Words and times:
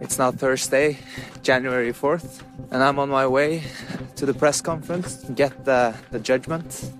It's 0.00 0.16
now 0.16 0.30
Thursday, 0.30 0.98
January 1.42 1.92
4th, 1.92 2.42
and 2.70 2.84
I'm 2.84 3.00
on 3.00 3.08
my 3.08 3.26
way 3.26 3.64
to 4.14 4.26
the 4.26 4.34
press 4.34 4.60
conference 4.60 5.16
to 5.24 5.32
get 5.32 5.64
the, 5.64 5.92
the 6.12 6.20
judgment. 6.20 6.92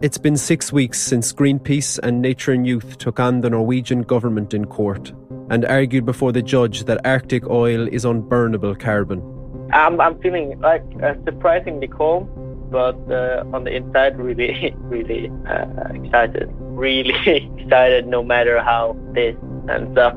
It's 0.00 0.18
been 0.18 0.36
six 0.36 0.72
weeks 0.72 1.00
since 1.00 1.32
Greenpeace 1.32 1.98
and 1.98 2.22
Nature 2.22 2.52
and 2.52 2.64
Youth 2.64 2.98
took 2.98 3.18
on 3.18 3.40
the 3.40 3.50
Norwegian 3.50 4.02
government 4.02 4.54
in 4.54 4.66
court 4.66 5.12
and 5.50 5.64
argued 5.64 6.06
before 6.06 6.30
the 6.30 6.42
judge 6.42 6.84
that 6.84 7.04
Arctic 7.04 7.48
oil 7.48 7.88
is 7.88 8.04
unburnable 8.04 8.78
carbon. 8.78 9.22
I'm, 9.72 10.00
I'm 10.00 10.16
feeling 10.20 10.60
like 10.60 10.84
uh, 11.02 11.14
surprisingly 11.24 11.88
calm, 11.88 12.28
but 12.70 12.96
uh, 13.10 13.42
on 13.52 13.64
the 13.64 13.74
inside, 13.74 14.18
really, 14.18 14.72
really 14.82 15.32
uh, 15.48 15.88
excited. 15.92 16.48
Really 16.60 17.14
excited 17.58 18.06
no 18.06 18.22
matter 18.22 18.62
how 18.62 18.96
this 19.14 19.34
ends 19.68 19.98
up. 19.98 20.16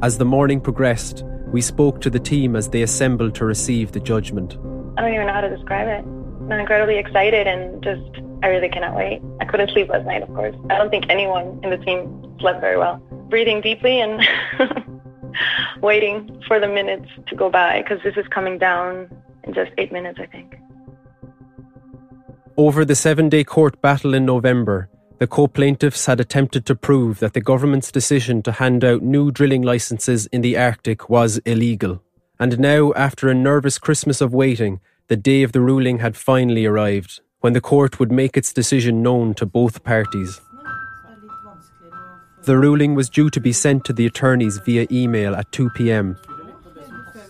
As 0.00 0.16
the 0.16 0.24
morning 0.24 0.60
progressed, 0.60 1.24
we 1.52 1.60
spoke 1.62 2.00
to 2.02 2.10
the 2.10 2.18
team 2.18 2.56
as 2.56 2.68
they 2.68 2.82
assembled 2.82 3.34
to 3.36 3.44
receive 3.44 3.92
the 3.92 4.00
judgment. 4.00 4.54
I 4.96 5.02
don't 5.02 5.14
even 5.14 5.26
know 5.26 5.32
how 5.32 5.40
to 5.40 5.54
describe 5.54 5.88
it. 5.88 6.04
I'm 6.52 6.60
incredibly 6.60 6.98
excited 6.98 7.46
and 7.46 7.82
just, 7.82 8.22
I 8.42 8.48
really 8.48 8.68
cannot 8.68 8.94
wait. 8.94 9.22
I 9.40 9.44
couldn't 9.44 9.70
sleep 9.70 9.88
last 9.88 10.04
night, 10.04 10.22
of 10.22 10.28
course. 10.28 10.54
I 10.70 10.76
don't 10.76 10.90
think 10.90 11.06
anyone 11.08 11.60
in 11.62 11.70
the 11.70 11.78
team 11.78 12.36
slept 12.40 12.60
very 12.60 12.76
well. 12.76 12.98
Breathing 13.30 13.60
deeply 13.60 14.00
and 14.00 14.20
waiting 15.82 16.42
for 16.46 16.60
the 16.60 16.68
minutes 16.68 17.08
to 17.28 17.34
go 17.34 17.50
by 17.50 17.82
because 17.82 18.02
this 18.02 18.16
is 18.16 18.26
coming 18.28 18.58
down 18.58 19.10
in 19.44 19.54
just 19.54 19.70
eight 19.78 19.92
minutes, 19.92 20.18
I 20.20 20.26
think. 20.26 20.56
Over 22.56 22.84
the 22.84 22.96
seven 22.96 23.28
day 23.28 23.44
court 23.44 23.80
battle 23.80 24.14
in 24.14 24.26
November, 24.26 24.90
the 25.18 25.26
co 25.26 25.48
plaintiffs 25.48 26.06
had 26.06 26.20
attempted 26.20 26.64
to 26.66 26.76
prove 26.76 27.18
that 27.18 27.32
the 27.32 27.40
government's 27.40 27.90
decision 27.90 28.40
to 28.42 28.52
hand 28.52 28.84
out 28.84 29.02
new 29.02 29.30
drilling 29.30 29.62
licenses 29.62 30.26
in 30.26 30.42
the 30.42 30.56
Arctic 30.56 31.10
was 31.10 31.38
illegal. 31.38 32.02
And 32.38 32.58
now, 32.60 32.92
after 32.92 33.28
a 33.28 33.34
nervous 33.34 33.78
Christmas 33.78 34.20
of 34.20 34.32
waiting, 34.32 34.80
the 35.08 35.16
day 35.16 35.42
of 35.42 35.52
the 35.52 35.60
ruling 35.60 35.98
had 35.98 36.16
finally 36.16 36.66
arrived, 36.66 37.20
when 37.40 37.52
the 37.52 37.60
court 37.60 37.98
would 37.98 38.12
make 38.12 38.36
its 38.36 38.52
decision 38.52 39.02
known 39.02 39.34
to 39.34 39.46
both 39.46 39.82
parties. 39.82 40.40
The 42.42 42.56
ruling 42.56 42.94
was 42.94 43.10
due 43.10 43.28
to 43.30 43.40
be 43.40 43.52
sent 43.52 43.84
to 43.86 43.92
the 43.92 44.06
attorneys 44.06 44.58
via 44.58 44.86
email 44.90 45.34
at 45.34 45.50
2 45.50 45.70
pm. 45.70 46.16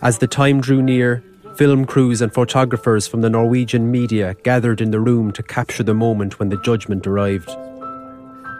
As 0.01 0.19
the 0.19 0.27
time 0.27 0.61
drew 0.61 0.83
near, 0.83 1.23
film 1.55 1.85
crews 1.85 2.21
and 2.21 2.31
photographers 2.31 3.07
from 3.07 3.21
the 3.21 3.29
Norwegian 3.29 3.89
media 3.89 4.35
gathered 4.43 4.79
in 4.79 4.91
the 4.91 4.99
room 4.99 5.31
to 5.31 5.43
capture 5.43 5.83
the 5.83 5.95
moment 5.95 6.37
when 6.39 6.49
the 6.49 6.61
judgment 6.61 7.07
arrived 7.07 7.49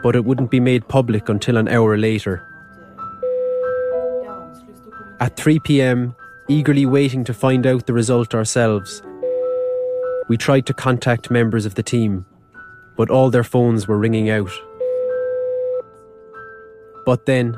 but 0.02 0.16
it 0.16 0.24
wouldn't 0.24 0.50
be 0.50 0.60
made 0.60 0.88
public 0.88 1.28
until 1.28 1.56
an 1.56 1.68
hour 1.68 1.96
later. 1.96 2.46
At 5.20 5.36
3 5.36 5.58
pm, 5.60 6.14
eagerly 6.48 6.86
waiting 6.86 7.24
to 7.24 7.34
find 7.34 7.66
out 7.66 7.86
the 7.86 7.92
result 7.92 8.34
ourselves, 8.34 9.02
we 10.28 10.36
tried 10.36 10.64
to 10.66 10.74
contact 10.74 11.30
members 11.30 11.66
of 11.66 11.74
the 11.74 11.82
team, 11.82 12.24
but 12.96 13.10
all 13.10 13.30
their 13.30 13.44
phones 13.44 13.86
were 13.86 13.98
ringing 13.98 14.30
out. 14.30 14.50
But 17.04 17.26
then. 17.26 17.56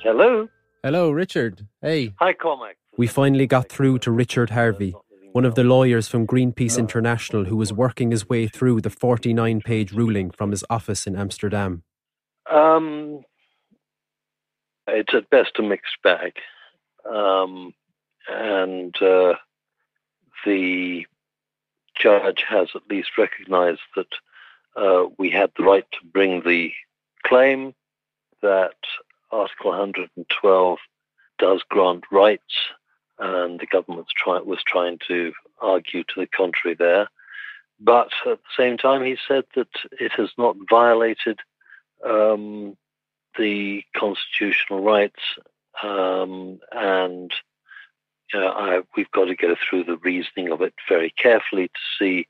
Hello. 0.00 0.48
Hello, 0.82 1.10
Richard. 1.10 1.66
Hey. 1.80 2.14
Hi, 2.20 2.34
Cormac. 2.34 2.76
We 2.96 3.06
finally 3.06 3.46
got 3.46 3.68
through 3.68 3.98
to 4.00 4.12
Richard 4.12 4.50
Harvey, 4.50 4.94
one 5.34 5.44
of 5.44 5.56
the 5.56 5.64
lawyers 5.64 6.06
from 6.06 6.28
Greenpeace 6.28 6.78
International 6.78 7.46
who 7.46 7.56
was 7.56 7.72
working 7.72 8.12
his 8.12 8.28
way 8.28 8.46
through 8.46 8.80
the 8.80 8.88
49 8.88 9.62
page 9.62 9.90
ruling 9.90 10.30
from 10.30 10.52
his 10.52 10.64
office 10.70 11.08
in 11.08 11.16
Amsterdam? 11.16 11.82
Um, 12.48 13.24
it's 14.86 15.12
at 15.12 15.28
best 15.30 15.58
a 15.58 15.62
mixed 15.62 16.00
bag. 16.04 16.34
Um, 17.12 17.74
and 18.28 18.94
uh, 19.02 19.34
the 20.44 21.04
judge 21.98 22.44
has 22.48 22.68
at 22.76 22.88
least 22.88 23.18
recognized 23.18 23.80
that 23.96 24.12
uh, 24.76 25.06
we 25.18 25.30
had 25.30 25.50
the 25.56 25.64
right 25.64 25.86
to 25.90 26.06
bring 26.12 26.42
the 26.44 26.70
claim 27.26 27.74
that 28.40 28.76
Article 29.32 29.70
112 29.70 30.78
does 31.40 31.60
grant 31.68 32.04
rights 32.12 32.54
and 33.18 33.60
the 33.60 33.66
government 33.66 34.06
try, 34.16 34.38
was 34.40 34.62
trying 34.66 34.98
to 35.08 35.32
argue 35.60 36.04
to 36.04 36.20
the 36.20 36.26
contrary 36.26 36.74
there. 36.74 37.08
But 37.80 38.10
at 38.26 38.38
the 38.38 38.54
same 38.56 38.78
time, 38.78 39.04
he 39.04 39.16
said 39.26 39.44
that 39.56 39.68
it 39.92 40.12
has 40.12 40.30
not 40.38 40.56
violated 40.70 41.40
um, 42.04 42.76
the 43.36 43.82
constitutional 43.96 44.82
rights, 44.82 45.20
um, 45.82 46.60
and 46.72 47.32
you 48.32 48.40
know, 48.40 48.48
I, 48.48 48.80
we've 48.96 49.10
got 49.10 49.26
to 49.26 49.34
go 49.34 49.56
through 49.68 49.84
the 49.84 49.96
reasoning 49.98 50.50
of 50.50 50.62
it 50.62 50.74
very 50.88 51.10
carefully 51.10 51.68
to 51.68 51.80
see 51.98 52.28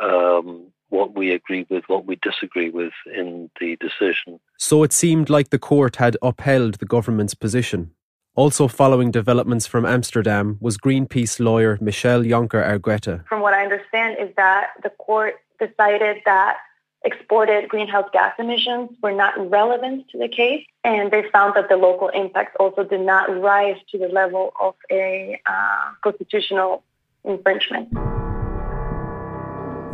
um, 0.00 0.72
what 0.88 1.14
we 1.14 1.32
agree 1.32 1.66
with, 1.68 1.84
what 1.88 2.06
we 2.06 2.16
disagree 2.16 2.70
with 2.70 2.92
in 3.14 3.50
the 3.60 3.76
decision. 3.76 4.40
So 4.58 4.82
it 4.82 4.92
seemed 4.92 5.28
like 5.28 5.50
the 5.50 5.58
court 5.58 5.96
had 5.96 6.16
upheld 6.22 6.74
the 6.74 6.86
government's 6.86 7.34
position. 7.34 7.92
Also 8.38 8.68
following 8.68 9.10
developments 9.10 9.66
from 9.66 9.84
Amsterdam 9.84 10.58
was 10.60 10.78
Greenpeace 10.78 11.40
lawyer 11.40 11.76
Michelle 11.80 12.22
Jonker 12.22 12.64
Argueta. 12.64 13.26
From 13.26 13.40
what 13.40 13.52
I 13.52 13.64
understand 13.64 14.16
is 14.20 14.32
that 14.36 14.68
the 14.84 14.90
court 14.90 15.34
decided 15.58 16.18
that 16.24 16.58
exported 17.04 17.68
greenhouse 17.68 18.08
gas 18.12 18.32
emissions 18.38 18.90
were 19.02 19.10
not 19.10 19.34
relevant 19.50 20.08
to 20.10 20.18
the 20.18 20.28
case, 20.28 20.64
and 20.84 21.10
they 21.10 21.24
found 21.32 21.54
that 21.56 21.68
the 21.68 21.76
local 21.76 22.10
impacts 22.10 22.54
also 22.60 22.84
did 22.84 23.00
not 23.00 23.24
rise 23.40 23.76
to 23.90 23.98
the 23.98 24.06
level 24.06 24.52
of 24.60 24.76
a 24.88 25.40
uh, 25.44 25.90
constitutional 26.04 26.84
infringement. 27.24 27.92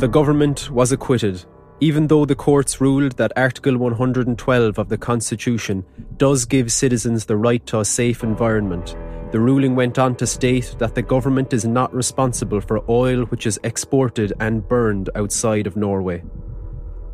The 0.00 0.08
government 0.08 0.70
was 0.70 0.92
acquitted 0.92 1.46
even 1.80 2.06
though 2.06 2.24
the 2.24 2.34
courts 2.34 2.80
ruled 2.80 3.12
that 3.12 3.32
Article 3.36 3.76
112 3.76 4.78
of 4.78 4.88
the 4.88 4.98
Constitution 4.98 5.84
does 6.16 6.44
give 6.44 6.70
citizens 6.70 7.24
the 7.24 7.36
right 7.36 7.64
to 7.66 7.80
a 7.80 7.84
safe 7.84 8.22
environment, 8.22 8.96
the 9.32 9.40
ruling 9.40 9.74
went 9.74 9.98
on 9.98 10.14
to 10.16 10.26
state 10.26 10.76
that 10.78 10.94
the 10.94 11.02
government 11.02 11.52
is 11.52 11.64
not 11.64 11.92
responsible 11.92 12.60
for 12.60 12.88
oil 12.88 13.24
which 13.24 13.46
is 13.46 13.58
exported 13.64 14.32
and 14.38 14.68
burned 14.68 15.10
outside 15.16 15.66
of 15.66 15.76
Norway. 15.76 16.22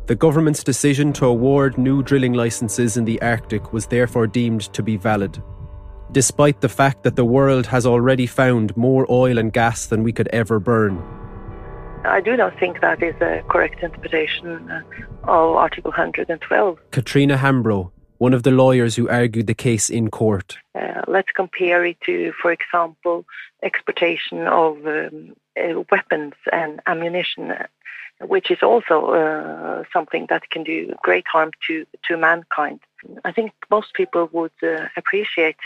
The 0.05 0.15
government's 0.15 0.63
decision 0.63 1.13
to 1.13 1.25
award 1.25 1.77
new 1.77 2.03
drilling 2.03 2.33
licenses 2.33 2.97
in 2.97 3.05
the 3.05 3.21
Arctic 3.21 3.73
was 3.73 3.87
therefore 3.87 4.27
deemed 4.27 4.71
to 4.73 4.83
be 4.83 4.97
valid, 4.97 5.41
despite 6.11 6.61
the 6.61 6.69
fact 6.69 7.01
that 7.03 7.15
the 7.15 7.25
world 7.25 7.65
has 7.65 7.87
already 7.87 8.27
found 8.27 8.75
more 8.77 9.07
oil 9.09 9.39
and 9.39 9.51
gas 9.51 9.87
than 9.87 10.03
we 10.03 10.11
could 10.11 10.27
ever 10.27 10.59
burn. 10.59 11.01
I 12.03 12.19
do 12.19 12.35
not 12.35 12.57
think 12.59 12.81
that 12.81 13.03
is 13.03 13.15
a 13.21 13.43
correct 13.49 13.83
interpretation 13.83 14.69
uh, 14.71 14.81
of 15.23 15.55
Article 15.55 15.91
112. 15.91 16.79
Katrina 16.91 17.37
Hambro, 17.37 17.91
one 18.17 18.33
of 18.33 18.43
the 18.43 18.51
lawyers 18.51 18.95
who 18.95 19.07
argued 19.07 19.47
the 19.47 19.53
case 19.53 19.89
in 19.89 20.09
court. 20.09 20.57
Uh, 20.73 21.01
let's 21.07 21.31
compare 21.35 21.85
it 21.85 21.97
to, 22.05 22.33
for 22.41 22.51
example, 22.51 23.25
exportation 23.61 24.47
of 24.47 24.85
um, 24.87 25.35
uh, 25.59 25.81
weapons 25.91 26.33
and 26.51 26.81
ammunition, 26.87 27.53
which 28.21 28.49
is 28.49 28.59
also 28.63 29.11
uh, 29.11 29.83
something 29.93 30.25
that 30.29 30.49
can 30.49 30.63
do 30.63 30.95
great 31.03 31.27
harm 31.27 31.51
to, 31.67 31.85
to 32.07 32.17
mankind. 32.17 32.79
I 33.25 33.31
think 33.31 33.51
most 33.69 33.93
people 33.93 34.27
would 34.33 34.51
uh, 34.63 34.87
appreciate 34.97 35.57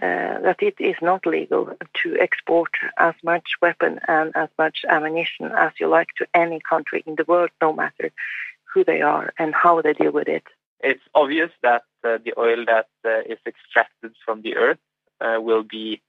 uh, 0.00 0.40
that 0.40 0.62
it 0.62 0.74
is 0.78 0.96
not 1.02 1.26
legal 1.26 1.76
to 2.02 2.16
export 2.18 2.70
as 2.96 3.14
much 3.22 3.50
weapon 3.60 4.00
and 4.08 4.32
as 4.34 4.48
much 4.58 4.84
ammunition 4.88 5.52
as 5.52 5.72
you 5.78 5.86
like 5.86 6.08
to 6.16 6.26
any 6.34 6.60
country 6.60 7.02
in 7.06 7.14
the 7.16 7.24
world, 7.28 7.50
no 7.60 7.72
matter 7.72 8.10
who 8.72 8.84
they 8.84 9.02
are 9.02 9.32
and 9.38 9.54
how 9.54 9.82
they 9.82 9.92
deal 9.92 10.12
with 10.12 10.28
it. 10.28 10.44
It's 10.80 11.02
obvious 11.14 11.50
that 11.62 11.82
uh, 12.02 12.18
the 12.24 12.32
oil 12.38 12.64
that 12.66 12.88
uh, 13.04 13.20
is 13.20 13.38
extracted 13.46 14.14
from 14.24 14.42
the 14.42 14.56
earth 14.56 14.78
uh, 15.20 15.40
will 15.40 15.62
be 15.62 16.00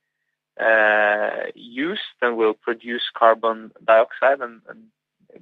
uh, 0.59 1.47
used 1.53 2.01
and 2.21 2.37
will 2.37 2.53
produce 2.53 3.03
carbon 3.13 3.71
dioxide 3.85 4.39
and, 4.39 4.61
and 4.69 4.85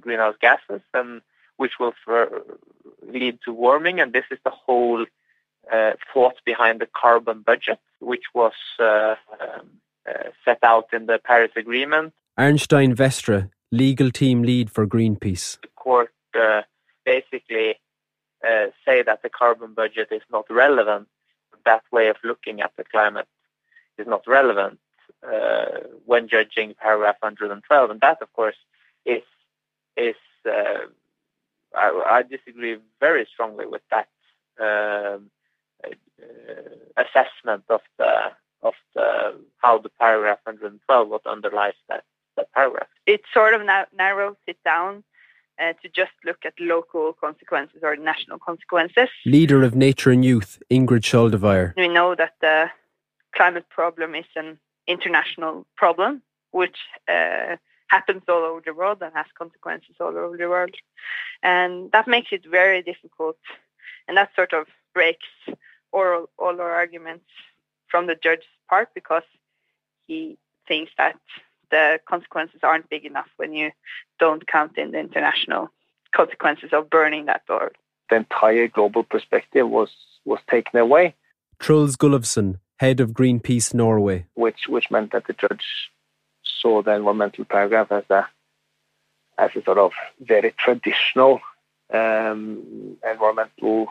greenhouse 0.00 0.34
gases, 0.40 0.82
and 0.92 1.22
which 1.56 1.78
will 1.78 1.94
lead 3.06 3.38
to 3.44 3.52
warming. 3.52 4.00
And 4.00 4.12
this 4.12 4.24
is 4.30 4.38
the 4.44 4.50
whole 4.50 5.06
thought 6.12 6.36
behind 6.44 6.80
the 6.80 6.88
carbon 6.94 7.42
budget, 7.42 7.78
which 8.02 8.24
was 8.34 8.52
uh, 8.78 9.14
um, 9.40 9.70
uh, 10.08 10.30
set 10.44 10.58
out 10.62 10.86
in 10.92 11.06
the 11.06 11.18
Paris 11.24 11.52
Agreement. 11.56 12.12
Arnstein 12.38 12.94
Vestre, 12.94 13.50
legal 13.70 14.10
team 14.10 14.42
lead 14.42 14.70
for 14.70 14.86
Greenpeace. 14.86 15.60
The 15.62 15.68
court 15.76 16.12
uh, 16.38 16.62
basically 17.04 17.76
uh, 18.46 18.66
say 18.84 19.02
that 19.02 19.22
the 19.22 19.28
carbon 19.30 19.74
budget 19.74 20.08
is 20.10 20.22
not 20.30 20.46
relevant. 20.50 21.08
That 21.64 21.82
way 21.92 22.08
of 22.08 22.16
looking 22.24 22.60
at 22.60 22.72
the 22.76 22.84
climate 22.84 23.28
is 23.98 24.06
not 24.06 24.26
relevant 24.26 24.80
uh, 25.26 25.80
when 26.04 26.28
judging 26.28 26.74
paragraph 26.80 27.16
112, 27.20 27.90
and 27.90 28.00
that, 28.00 28.18
of 28.20 28.32
course, 28.32 28.56
is 29.06 29.22
is 29.96 30.16
uh, 30.46 30.86
I, 31.74 32.02
I, 32.06 32.22
disagree 32.22 32.78
very 32.98 33.26
strongly 33.32 33.66
with 33.66 33.82
that 33.90 34.08
um, 34.60 35.30
assessment 36.96 37.64
of 37.68 37.80
the 37.98 38.12
of 38.62 38.74
the 38.94 39.34
how 39.58 39.78
the 39.78 39.88
paragraph 40.00 40.38
112 40.44 41.08
what 41.08 41.26
underlies 41.26 41.74
that 41.88 42.04
that 42.36 42.52
paragraph. 42.52 42.88
It 43.06 43.22
sort 43.32 43.54
of 43.54 43.62
narrows 43.96 44.36
it 44.46 44.58
down 44.64 45.04
uh, 45.60 45.72
to 45.82 45.88
just 45.88 46.12
look 46.24 46.38
at 46.44 46.54
local 46.58 47.12
consequences 47.12 47.80
or 47.82 47.96
national 47.96 48.38
consequences. 48.38 49.08
Leader 49.26 49.62
of 49.62 49.74
Nature 49.74 50.10
and 50.10 50.24
Youth, 50.24 50.62
Ingrid 50.70 51.02
Skjoldvær. 51.02 51.74
We 51.76 51.88
know 51.88 52.14
that 52.14 52.34
the 52.40 52.70
climate 53.34 53.68
problem 53.68 54.14
is 54.14 54.24
an 54.36 54.58
international 54.86 55.66
problem, 55.76 56.22
which 56.52 56.78
uh, 57.08 57.56
happens 57.88 58.22
all 58.28 58.44
over 58.44 58.62
the 58.64 58.74
world 58.74 58.98
and 59.02 59.12
has 59.14 59.26
consequences 59.36 59.96
all 60.00 60.16
over 60.16 60.36
the 60.36 60.48
world. 60.48 60.74
And 61.42 61.92
that 61.92 62.08
makes 62.08 62.28
it 62.32 62.44
very 62.50 62.82
difficult. 62.82 63.36
And 64.08 64.16
that 64.16 64.30
sort 64.34 64.52
of 64.52 64.66
breaks 64.94 65.28
all, 65.92 66.28
all 66.38 66.60
our 66.60 66.70
arguments 66.72 67.24
from 67.88 68.06
the 68.06 68.14
judge's 68.14 68.44
part 68.68 68.88
because 68.94 69.22
he 70.06 70.38
thinks 70.66 70.92
that 70.98 71.18
the 71.70 71.98
consequences 72.08 72.60
aren't 72.62 72.88
big 72.88 73.04
enough 73.04 73.28
when 73.36 73.52
you 73.52 73.70
don't 74.18 74.46
count 74.46 74.76
in 74.78 74.92
the 74.92 74.98
international 74.98 75.70
consequences 76.14 76.70
of 76.72 76.90
burning 76.90 77.26
that 77.26 77.42
oil. 77.50 77.70
The 78.10 78.16
entire 78.16 78.68
global 78.68 79.02
perspective 79.02 79.68
was, 79.68 79.90
was 80.24 80.40
taken 80.50 80.78
away. 80.78 81.14
Truls 81.58 81.96
Gulowsen, 81.96 82.58
head 82.78 83.00
of 83.00 83.12
Greenpeace 83.12 83.72
Norway. 83.72 84.26
Which, 84.34 84.68
which 84.68 84.90
meant 84.90 85.12
that 85.12 85.26
the 85.26 85.32
judge 85.32 85.64
saw 86.42 86.82
the 86.82 86.94
environmental 86.94 87.44
paragraph 87.44 87.90
as 87.90 88.04
a, 88.10 88.26
as 89.38 89.50
a 89.56 89.62
sort 89.62 89.78
of 89.78 89.92
very 90.20 90.52
traditional 90.58 91.40
um, 91.92 92.96
environmental 93.08 93.86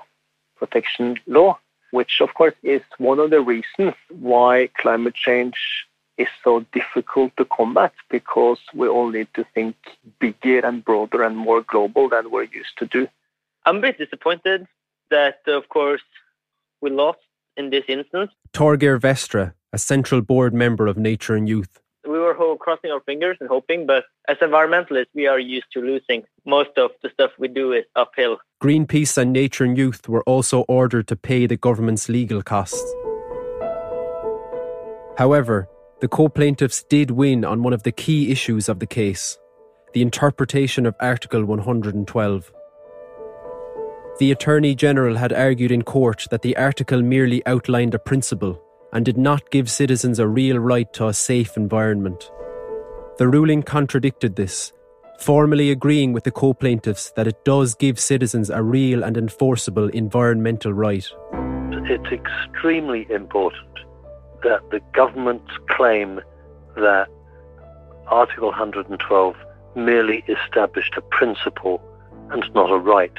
protection 0.57 1.17
law, 1.25 1.57
which 1.91 2.21
of 2.21 2.33
course 2.33 2.55
is 2.63 2.81
one 2.97 3.19
of 3.19 3.29
the 3.29 3.41
reasons 3.41 3.93
why 4.09 4.69
climate 4.77 5.15
change 5.15 5.85
is 6.17 6.27
so 6.43 6.65
difficult 6.71 7.35
to 7.37 7.45
combat 7.45 7.93
because 8.09 8.59
we 8.73 8.87
all 8.87 9.09
need 9.09 9.27
to 9.33 9.45
think 9.53 9.75
bigger 10.19 10.59
and 10.59 10.83
broader 10.83 11.23
and 11.23 11.37
more 11.37 11.61
global 11.61 12.09
than 12.09 12.29
we're 12.31 12.43
used 12.43 12.77
to 12.77 12.85
do. 12.85 13.07
I'm 13.65 13.77
a 13.77 13.81
bit 13.81 13.97
disappointed 13.97 14.67
that, 15.09 15.39
of 15.47 15.69
course, 15.69 16.01
we 16.81 16.89
lost 16.89 17.19
in 17.57 17.69
this 17.69 17.83
instance. 17.87 18.31
Torgeir 18.53 18.99
Vestre, 18.99 19.53
a 19.73 19.77
central 19.77 20.21
board 20.21 20.53
member 20.53 20.87
of 20.87 20.97
Nature 20.97 21.35
and 21.35 21.47
Youth. 21.47 21.79
We 22.07 22.17
were 22.17 22.33
crossing 22.57 22.91
our 22.91 23.01
fingers 23.01 23.37
and 23.39 23.47
hoping, 23.47 23.85
but 23.85 24.05
as 24.27 24.37
environmentalists, 24.37 25.13
we 25.13 25.27
are 25.27 25.39
used 25.39 25.67
to 25.73 25.81
losing. 25.81 26.23
Most 26.45 26.71
of 26.77 26.91
the 27.03 27.09
stuff 27.09 27.31
we 27.37 27.47
do 27.47 27.73
is 27.73 27.85
uphill. 27.95 28.37
Greenpeace 28.61 29.17
and 29.17 29.31
Nature 29.31 29.65
and 29.65 29.77
Youth 29.77 30.09
were 30.09 30.23
also 30.23 30.61
ordered 30.61 31.07
to 31.09 31.15
pay 31.15 31.45
the 31.45 31.57
government's 31.57 32.09
legal 32.09 32.41
costs. 32.41 32.91
However, 35.17 35.69
the 35.99 36.07
co 36.07 36.29
plaintiffs 36.29 36.83
did 36.89 37.11
win 37.11 37.45
on 37.45 37.61
one 37.61 37.73
of 37.73 37.83
the 37.83 37.91
key 37.91 38.31
issues 38.31 38.67
of 38.67 38.79
the 38.79 38.87
case 38.87 39.37
the 39.93 40.01
interpretation 40.01 40.85
of 40.85 40.95
Article 41.01 41.43
112. 41.43 42.51
The 44.19 44.31
Attorney 44.31 44.73
General 44.73 45.17
had 45.17 45.33
argued 45.33 45.71
in 45.71 45.81
court 45.81 46.27
that 46.31 46.43
the 46.43 46.55
article 46.55 47.01
merely 47.01 47.45
outlined 47.45 47.93
a 47.93 47.99
principle 47.99 48.61
and 48.93 49.05
did 49.05 49.17
not 49.17 49.49
give 49.51 49.69
citizens 49.69 50.19
a 50.19 50.27
real 50.27 50.57
right 50.57 50.91
to 50.93 51.07
a 51.07 51.13
safe 51.13 51.57
environment. 51.57 52.31
The 53.17 53.27
ruling 53.27 53.63
contradicted 53.63 54.35
this, 54.35 54.73
formally 55.19 55.71
agreeing 55.71 56.13
with 56.13 56.23
the 56.23 56.31
co 56.31 56.53
plaintiffs 56.53 57.11
that 57.11 57.27
it 57.27 57.43
does 57.45 57.75
give 57.75 57.99
citizens 57.99 58.49
a 58.49 58.61
real 58.61 59.03
and 59.03 59.17
enforceable 59.17 59.89
environmental 59.89 60.73
right. 60.73 61.07
It's 61.33 62.11
extremely 62.11 63.07
important 63.09 63.67
that 64.43 64.61
the 64.71 64.81
government's 64.93 65.51
claim 65.69 66.21
that 66.75 67.07
Article 68.07 68.49
112 68.49 69.35
merely 69.75 70.23
established 70.27 70.95
a 70.97 71.01
principle 71.01 71.81
and 72.31 72.43
not 72.53 72.71
a 72.71 72.77
right, 72.77 73.13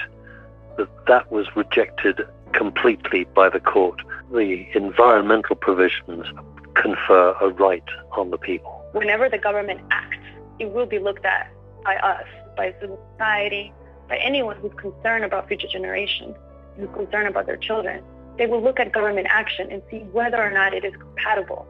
that 0.77 0.89
that 1.07 1.31
was 1.31 1.47
rejected 1.55 2.21
completely 2.53 3.25
by 3.25 3.49
the 3.49 3.61
court. 3.61 4.01
The 4.33 4.67
environmental 4.75 5.57
provisions 5.57 6.27
confer 6.75 7.35
a 7.41 7.49
right 7.51 7.85
on 8.13 8.31
the 8.31 8.39
people. 8.39 8.85
Whenever 8.93 9.29
the 9.29 9.39
government 9.39 9.81
acts, 9.91 10.17
it 10.59 10.71
will 10.73 10.87
be 10.87 10.99
looked 10.99 11.25
at 11.25 11.51
by 11.85 11.97
us, 11.97 12.27
by 12.57 12.75
civil 12.81 12.99
society, 13.13 13.73
by 14.09 14.17
anyone 14.17 14.57
who's 14.57 14.73
concerned 14.77 15.25
about 15.25 15.49
future 15.49 15.69
generations, 15.69 16.35
who's 16.77 16.89
concerned 16.95 17.29
about 17.29 17.47
their 17.47 17.57
children 17.57 18.03
they 18.39 18.47
will 18.47 18.63
look 18.63 18.81
at 18.81 18.93
government 18.93 19.27
action 19.31 19.71
and 19.71 19.83
see 19.91 19.99
whether 20.13 20.43
or 20.43 20.51
not 20.51 20.73
it 20.73 20.85
is 20.85 20.95
compatible 20.97 21.67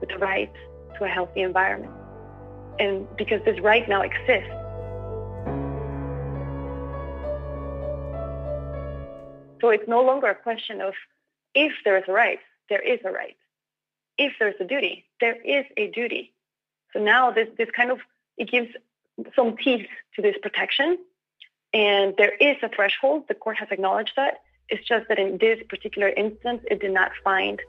with 0.00 0.08
the 0.08 0.18
right 0.18 0.50
to 0.98 1.04
a 1.04 1.08
healthy 1.08 1.42
environment. 1.42 1.92
And 2.78 3.06
because 3.16 3.40
this 3.44 3.58
right 3.60 3.88
now 3.88 4.02
exists, 4.02 4.50
So 9.60 9.70
it's 9.70 9.88
no 9.88 10.02
longer 10.02 10.26
a 10.26 10.34
question 10.34 10.82
of 10.82 10.92
if 11.54 11.72
there 11.84 11.96
is 11.96 12.04
a 12.08 12.12
right, 12.12 12.38
there 12.68 12.80
is 12.80 13.00
a 13.04 13.10
right. 13.10 13.36
If 14.18 14.32
there's 14.38 14.54
a 14.60 14.64
duty, 14.64 15.04
there 15.20 15.36
is 15.42 15.64
a 15.76 15.88
duty. 15.90 16.32
So 16.92 17.00
now 17.00 17.30
this, 17.30 17.48
this 17.58 17.68
kind 17.76 17.90
of, 17.90 17.98
it 18.36 18.50
gives 18.50 18.68
some 19.34 19.56
teeth 19.56 19.86
to 20.16 20.22
this 20.22 20.36
protection. 20.42 20.98
And 21.72 22.14
there 22.16 22.34
is 22.36 22.56
a 22.62 22.68
threshold. 22.68 23.24
The 23.28 23.34
court 23.34 23.56
has 23.58 23.68
acknowledged 23.70 24.12
that. 24.16 24.42
It's 24.68 24.86
just 24.86 25.08
that 25.08 25.18
in 25.18 25.38
this 25.38 25.58
particular 25.68 26.08
instance, 26.08 26.62
it 26.70 26.80
did 26.80 26.92
not 26.92 27.10
find 27.22 27.60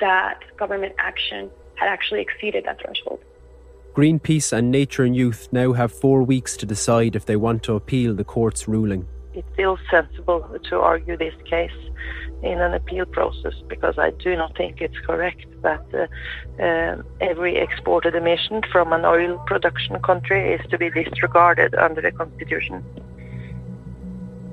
that 0.00 0.40
government 0.56 0.94
action 0.98 1.50
had 1.76 1.88
actually 1.88 2.20
exceeded 2.20 2.64
that 2.64 2.80
threshold. 2.80 3.20
Greenpeace 3.94 4.52
and 4.52 4.70
Nature 4.70 5.04
and 5.04 5.14
Youth 5.14 5.48
now 5.52 5.72
have 5.74 5.92
four 5.92 6.22
weeks 6.22 6.56
to 6.56 6.66
decide 6.66 7.14
if 7.14 7.26
they 7.26 7.36
want 7.36 7.62
to 7.64 7.74
appeal 7.74 8.14
the 8.14 8.24
court's 8.24 8.66
ruling. 8.66 9.06
It 9.34 9.44
feels 9.56 9.78
sensible 9.90 10.58
to 10.70 10.78
argue 10.78 11.16
this 11.16 11.34
case 11.44 11.70
in 12.42 12.60
an 12.60 12.74
appeal 12.74 13.06
process 13.06 13.54
because 13.68 13.98
I 13.98 14.10
do 14.10 14.36
not 14.36 14.56
think 14.56 14.80
it's 14.80 14.98
correct 15.06 15.46
that 15.62 15.84
uh, 15.94 16.62
uh, 16.62 17.02
every 17.20 17.56
exported 17.56 18.14
emission 18.14 18.62
from 18.70 18.92
an 18.92 19.04
oil 19.04 19.38
production 19.46 20.00
country 20.02 20.52
is 20.54 20.60
to 20.70 20.78
be 20.78 20.90
disregarded 20.90 21.74
under 21.74 22.00
the 22.00 22.12
Constitution. 22.12 22.84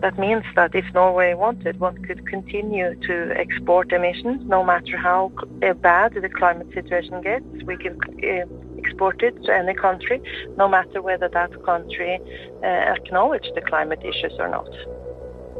That 0.02 0.18
means 0.18 0.44
that 0.56 0.74
if 0.74 0.86
Norway 0.94 1.34
wanted, 1.34 1.80
one 1.82 1.98
could 2.06 2.26
continue 2.26 2.96
to 2.96 3.34
export 3.36 3.92
emissions 3.92 4.48
no 4.48 4.64
matter 4.64 4.96
how 4.96 5.32
uh, 5.62 5.74
bad 5.74 6.14
the 6.14 6.30
climate 6.30 6.68
situation 6.74 7.22
gets. 7.22 7.44
We 7.66 7.76
can 7.76 8.00
uh, 8.24 8.46
export 8.78 9.22
it 9.22 9.44
to 9.44 9.54
any 9.54 9.74
country, 9.74 10.22
no 10.56 10.70
matter 10.70 11.02
whether 11.02 11.28
that 11.28 11.66
country 11.66 12.18
uh, 12.64 12.66
acknowledges 12.66 13.52
the 13.56 13.62
climate 13.62 14.00
issues 14.06 14.34
or 14.40 14.48
not. 14.48 14.70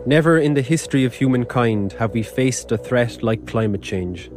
Never 0.06 0.38
in 0.38 0.54
the 0.54 0.62
history 0.62 1.04
of 1.04 1.14
humankind 1.14 1.92
have 1.94 2.14
we 2.14 2.24
faced 2.24 2.72
a 2.72 2.78
threat 2.78 3.22
like 3.22 3.46
climate 3.46 3.82
change. 3.82 4.32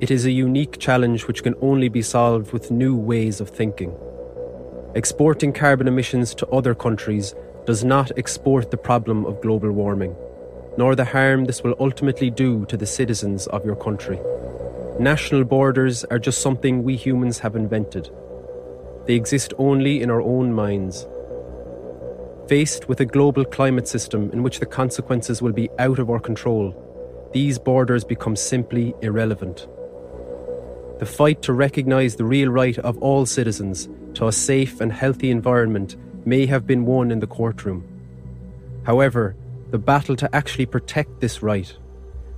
It 0.00 0.10
is 0.10 0.24
a 0.24 0.30
unique 0.30 0.78
challenge 0.78 1.26
which 1.26 1.42
can 1.42 1.56
only 1.60 1.88
be 1.88 2.00
solved 2.00 2.52
with 2.52 2.70
new 2.70 2.94
ways 2.94 3.40
of 3.40 3.50
thinking. 3.50 3.92
Exporting 4.94 5.52
carbon 5.52 5.88
emissions 5.88 6.32
to 6.36 6.46
other 6.48 6.76
countries 6.76 7.34
does 7.66 7.84
not 7.84 8.16
export 8.16 8.70
the 8.70 8.76
problem 8.76 9.26
of 9.26 9.42
global 9.42 9.72
warming, 9.72 10.14
nor 10.78 10.94
the 10.94 11.04
harm 11.04 11.44
this 11.44 11.62
will 11.64 11.74
ultimately 11.80 12.30
do 12.30 12.64
to 12.66 12.76
the 12.76 12.86
citizens 12.86 13.48
of 13.48 13.64
your 13.64 13.76
country. 13.76 14.18
National 15.00 15.42
borders 15.42 16.04
are 16.04 16.20
just 16.20 16.40
something 16.40 16.84
we 16.84 16.94
humans 16.94 17.40
have 17.40 17.56
invented. 17.56 18.08
They 19.06 19.14
exist 19.14 19.54
only 19.58 20.02
in 20.02 20.10
our 20.10 20.22
own 20.22 20.52
minds. 20.52 21.06
Faced 22.50 22.88
with 22.88 22.98
a 22.98 23.06
global 23.06 23.44
climate 23.44 23.86
system 23.86 24.28
in 24.32 24.42
which 24.42 24.58
the 24.58 24.66
consequences 24.66 25.40
will 25.40 25.52
be 25.52 25.70
out 25.78 26.00
of 26.00 26.10
our 26.10 26.18
control, 26.18 26.74
these 27.32 27.60
borders 27.60 28.02
become 28.02 28.34
simply 28.34 28.92
irrelevant. 29.02 29.68
The 30.98 31.06
fight 31.06 31.42
to 31.42 31.52
recognise 31.52 32.16
the 32.16 32.24
real 32.24 32.50
right 32.50 32.76
of 32.78 32.98
all 32.98 33.24
citizens 33.24 33.88
to 34.14 34.26
a 34.26 34.32
safe 34.32 34.80
and 34.80 34.92
healthy 34.92 35.30
environment 35.30 35.94
may 36.26 36.44
have 36.46 36.66
been 36.66 36.84
won 36.84 37.12
in 37.12 37.20
the 37.20 37.28
courtroom. 37.28 37.86
However, 38.82 39.36
the 39.70 39.78
battle 39.78 40.16
to 40.16 40.34
actually 40.34 40.66
protect 40.66 41.20
this 41.20 41.44
right 41.44 41.72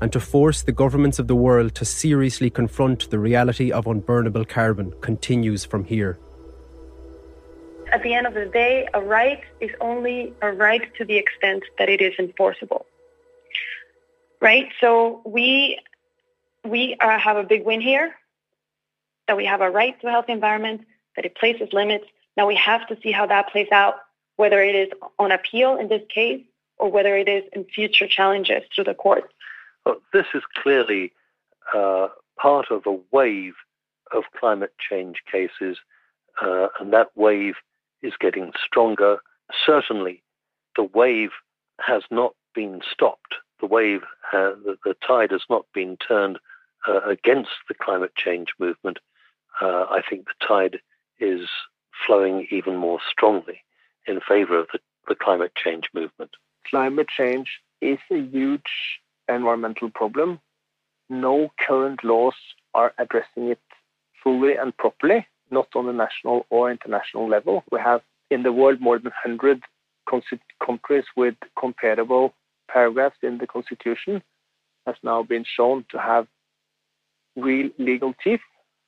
and 0.02 0.12
to 0.12 0.20
force 0.20 0.60
the 0.60 0.72
governments 0.72 1.20
of 1.20 1.26
the 1.26 1.42
world 1.46 1.74
to 1.76 1.86
seriously 1.86 2.50
confront 2.50 3.08
the 3.08 3.18
reality 3.18 3.72
of 3.72 3.86
unburnable 3.86 4.46
carbon 4.46 4.92
continues 5.00 5.64
from 5.64 5.84
here. 5.84 6.18
At 7.92 8.02
the 8.02 8.14
end 8.14 8.26
of 8.26 8.32
the 8.32 8.46
day, 8.46 8.88
a 8.94 9.00
right 9.02 9.42
is 9.60 9.70
only 9.80 10.32
a 10.40 10.50
right 10.50 10.82
to 10.96 11.04
the 11.04 11.16
extent 11.16 11.62
that 11.78 11.90
it 11.90 12.00
is 12.00 12.14
enforceable. 12.18 12.86
Right? 14.40 14.68
So 14.80 15.20
we 15.24 15.78
we 16.64 16.96
uh, 17.00 17.18
have 17.18 17.36
a 17.36 17.44
big 17.44 17.64
win 17.66 17.80
here, 17.80 18.14
that 19.28 19.36
we 19.36 19.44
have 19.44 19.60
a 19.60 19.70
right 19.70 20.00
to 20.00 20.06
a 20.06 20.10
healthy 20.10 20.32
environment, 20.32 20.82
that 21.16 21.24
it 21.26 21.34
places 21.36 21.68
limits. 21.72 22.06
Now 22.36 22.46
we 22.46 22.56
have 22.56 22.86
to 22.88 22.96
see 23.02 23.12
how 23.12 23.26
that 23.26 23.50
plays 23.50 23.68
out, 23.72 23.96
whether 24.36 24.62
it 24.62 24.74
is 24.74 24.88
on 25.18 25.30
appeal 25.32 25.76
in 25.76 25.88
this 25.88 26.02
case 26.08 26.42
or 26.78 26.90
whether 26.90 27.16
it 27.16 27.28
is 27.28 27.44
in 27.52 27.64
future 27.64 28.08
challenges 28.08 28.62
to 28.76 28.82
the 28.82 28.94
courts. 28.94 29.28
Well, 29.84 29.96
this 30.12 30.26
is 30.34 30.42
clearly 30.62 31.12
uh, 31.74 32.08
part 32.40 32.70
of 32.70 32.86
a 32.86 32.98
wave 33.10 33.54
of 34.12 34.24
climate 34.38 34.74
change 34.78 35.22
cases, 35.30 35.76
uh, 36.40 36.68
and 36.80 36.92
that 36.92 37.08
wave 37.14 37.54
is 38.02 38.14
getting 38.20 38.52
stronger. 38.64 39.18
Certainly, 39.64 40.22
the 40.76 40.84
wave 40.84 41.30
has 41.80 42.02
not 42.10 42.34
been 42.54 42.80
stopped. 42.90 43.34
The 43.60 43.66
wave, 43.66 44.02
uh, 44.32 44.52
the, 44.64 44.76
the, 44.84 44.94
tide 45.06 45.30
has 45.30 45.42
not 45.48 45.66
been 45.72 45.96
turned 45.96 46.38
uh, 46.88 47.00
against 47.00 47.50
the 47.68 47.74
climate 47.74 48.14
change 48.16 48.48
movement. 48.58 48.98
Uh, 49.60 49.86
I 49.90 50.02
think 50.08 50.26
the 50.26 50.46
tide 50.46 50.80
is 51.20 51.48
flowing 52.06 52.46
even 52.50 52.76
more 52.76 52.98
strongly 53.08 53.62
in 54.06 54.20
favor 54.20 54.58
of 54.58 54.66
the, 54.72 54.80
the 55.08 55.14
climate 55.14 55.52
change 55.54 55.88
movement. 55.94 56.32
Climate 56.68 57.08
change 57.08 57.60
is 57.80 57.98
a 58.10 58.18
huge 58.18 59.00
environmental 59.28 59.90
problem. 59.90 60.40
No 61.08 61.52
current 61.64 62.02
laws 62.02 62.34
are 62.74 62.92
addressing 62.98 63.48
it 63.48 63.60
fully 64.22 64.56
and 64.56 64.76
properly, 64.76 65.26
not 65.52 65.68
on 65.74 65.86
the 65.86 65.92
national 65.92 66.46
or 66.50 66.70
international 66.70 67.28
level. 67.28 67.62
We 67.70 67.78
have 67.80 68.00
in 68.30 68.42
the 68.42 68.52
world 68.52 68.80
more 68.80 68.98
than 68.98 69.12
100 69.24 69.62
countries 70.64 71.04
with 71.16 71.34
comparable 71.58 72.34
paragraphs 72.68 73.18
in 73.22 73.38
the 73.38 73.46
constitution. 73.46 74.22
Has 74.86 74.96
now 75.04 75.22
been 75.22 75.44
shown 75.56 75.84
to 75.90 75.98
have 75.98 76.26
real 77.36 77.70
legal 77.78 78.14
teeth 78.24 78.40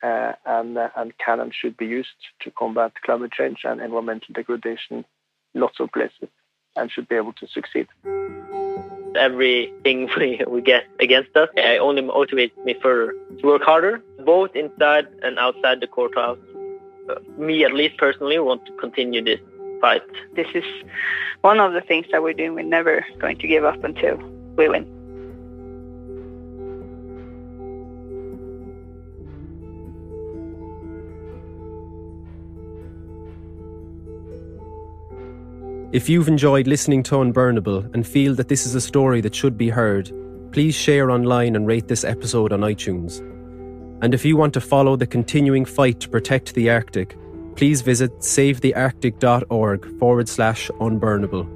uh, 0.03 0.33
and, 0.45 0.77
uh, 0.77 0.89
and 0.97 1.13
can 1.19 1.41
and 1.41 1.55
should 1.55 1.77
be 1.77 1.87
used 1.87 2.09
to 2.41 2.51
combat 2.51 2.93
climate 3.05 3.33
change 3.33 3.59
and 3.65 3.81
environmental 3.81 4.33
degradation 4.35 5.05
lots 5.55 5.79
of 5.81 5.91
places 5.93 6.29
and 6.77 6.91
should 6.91 7.09
be 7.09 7.15
able 7.15 7.33
to 7.35 7.47
succeed. 7.47 7.87
Everything 9.17 10.11
we, 10.17 10.41
we 10.49 10.61
get 10.63 10.85
against 11.01 11.37
us 11.37 11.49
it 11.55 11.81
only 11.81 12.03
motivates 12.03 12.57
me 12.65 12.75
further 12.83 13.15
to 13.41 13.47
work 13.47 13.63
harder, 13.63 14.03
both 14.25 14.55
inside 14.55 15.07
and 15.23 15.39
outside 15.39 15.81
the 15.81 15.87
courthouse. 15.87 16.39
Uh, 17.09 17.17
me, 17.37 17.65
at 17.65 17.73
least 17.73 17.97
personally, 17.99 18.39
want 18.39 18.65
to 18.67 18.73
continue 18.73 19.23
this 19.23 19.41
fight. 19.81 20.03
This 20.35 20.47
is 20.55 20.65
one 21.43 21.61
of 21.61 21.73
the 21.73 21.83
things 21.83 22.07
that 22.13 22.23
we're 22.23 22.33
doing. 22.33 22.55
We're 22.55 22.63
never 22.63 23.05
going 23.19 23.39
to 23.39 23.47
give 23.47 23.65
up 23.65 23.85
until 23.85 24.17
we 24.57 24.69
win. 24.69 24.87
If 35.93 36.09
you've 36.09 36.27
enjoyed 36.27 36.67
listening 36.67 37.05
to 37.05 37.17
Unburnable 37.17 37.95
and 37.95 38.05
feel 38.05 38.35
that 38.35 38.49
this 38.49 38.67
is 38.67 38.75
a 38.75 38.81
story 38.81 39.21
that 39.21 39.33
should 39.33 39.57
be 39.57 39.69
heard, 39.69 40.11
please 40.51 40.75
share 40.75 41.09
online 41.09 41.55
and 41.55 41.69
rate 41.69 41.87
this 41.87 42.03
episode 42.03 42.53
on 42.53 42.61
iTunes. 42.63 43.23
And 44.05 44.13
if 44.13 44.23
you 44.23 44.37
want 44.37 44.53
to 44.53 44.61
follow 44.61 44.97
the 44.97 45.07
continuing 45.07 45.65
fight 45.65 45.99
to 46.01 46.11
protect 46.11 46.53
the 46.53 46.69
Arctic, 46.69 47.17
please 47.57 47.81
visit 47.81 48.13
savethearctic.org 48.19 49.99
forward 49.99 50.29
slash 50.29 50.71
unburnable. 50.79 51.47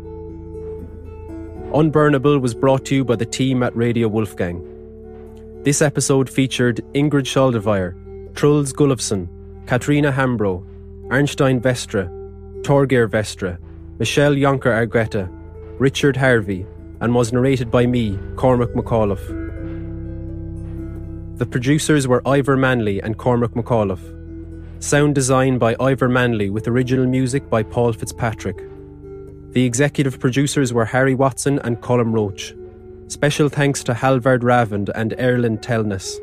Unburnable 1.75 2.41
was 2.41 2.55
brought 2.55 2.87
to 2.87 2.95
you 2.95 3.05
by 3.05 3.17
the 3.17 3.27
team 3.27 3.63
at 3.63 3.77
Radio 3.77 4.09
Wolfgang. 4.09 4.65
This 5.63 5.83
episode 5.83 6.31
featured 6.31 6.81
Ingrid 6.95 7.27
Skjoldvær, 7.27 8.35
Truls 8.35 8.73
Gulowsen, 8.73 9.29
Katrina 9.67 10.11
Hambro, 10.11 10.65
Arnstein 11.09 11.61
Vestre, 11.61 12.09
Torgeir 12.63 13.11
Vestre, 13.11 13.59
Michelle 13.99 14.33
Jonker 14.33 14.73
Argueta, 14.73 15.29
Richard 15.79 16.17
Harvey, 16.17 16.65
and 17.03 17.15
was 17.15 17.31
narrated 17.31 17.71
by 17.71 17.85
me, 17.85 18.19
Cormac 18.37 18.71
McAuliffe. 18.71 19.48
The 21.39 21.47
producers 21.47 22.09
were 22.09 22.27
Ivor 22.27 22.57
Manley 22.57 23.01
and 23.01 23.17
Cormac 23.17 23.53
McAuliffe. 23.53 24.83
Sound 24.83 25.15
design 25.15 25.57
by 25.57 25.77
Ivor 25.79 26.09
Manley 26.09 26.51
with 26.51 26.67
original 26.67 27.07
music 27.07 27.49
by 27.49 27.63
Paul 27.63 27.93
Fitzpatrick. 27.93 28.57
The 29.53 29.65
executive 29.65 30.19
producers 30.19 30.73
were 30.73 30.85
Harry 30.85 31.15
Watson 31.15 31.61
and 31.61 31.81
Colm 31.81 32.13
Roach. 32.13 32.57
Special 33.07 33.49
thanks 33.49 33.85
to 33.85 33.95
Halvard 33.95 34.43
Raavand 34.43 34.91
and 34.97 35.13
Erlend 35.13 35.63
Tellnes. 35.63 36.19